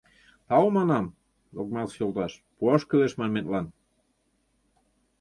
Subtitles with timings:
[0.47, 1.13] —Тау, манам,
[1.55, 3.65] Локмасов йолташ, «пуаш кӱлеш» манметлан!